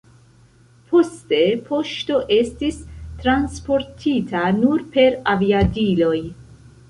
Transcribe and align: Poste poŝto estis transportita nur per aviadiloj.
Poste 0.91 1.41
poŝto 1.67 2.15
estis 2.37 2.79
transportita 3.25 4.41
nur 4.63 4.83
per 4.97 5.21
aviadiloj. 5.35 6.17